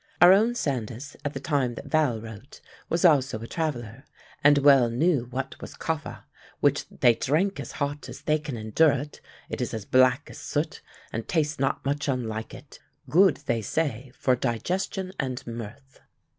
[0.19, 2.59] Our own Sandys, at the time that Valle wrote,
[2.89, 4.03] was also "a traveller,"
[4.43, 6.23] and well knew what was "Coffa,"
[6.59, 10.39] which "they drank as hot as they can endure it; it is as black as
[10.39, 10.81] soot,
[11.13, 12.79] and tastes not much unlike it;
[13.11, 15.99] good they say for digestion and mirth."